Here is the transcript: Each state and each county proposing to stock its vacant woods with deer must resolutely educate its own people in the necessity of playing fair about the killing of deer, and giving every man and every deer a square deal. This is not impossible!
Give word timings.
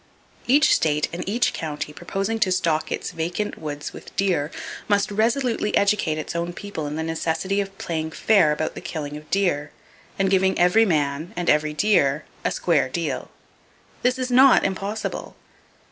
Each 0.47 0.73
state 0.73 1.07
and 1.13 1.23
each 1.29 1.53
county 1.53 1.93
proposing 1.93 2.39
to 2.39 2.51
stock 2.51 2.91
its 2.91 3.11
vacant 3.11 3.59
woods 3.59 3.93
with 3.93 4.15
deer 4.15 4.49
must 4.87 5.11
resolutely 5.11 5.77
educate 5.77 6.17
its 6.17 6.35
own 6.35 6.53
people 6.53 6.87
in 6.87 6.95
the 6.95 7.03
necessity 7.03 7.61
of 7.61 7.77
playing 7.77 8.09
fair 8.09 8.51
about 8.51 8.73
the 8.73 8.81
killing 8.81 9.15
of 9.15 9.29
deer, 9.29 9.69
and 10.17 10.31
giving 10.31 10.57
every 10.57 10.85
man 10.87 11.33
and 11.35 11.51
every 11.51 11.75
deer 11.75 12.25
a 12.43 12.49
square 12.49 12.89
deal. 12.89 13.29
This 14.01 14.17
is 14.17 14.31
not 14.31 14.63
impossible! 14.65 15.35